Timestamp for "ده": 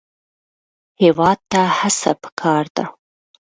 2.75-2.85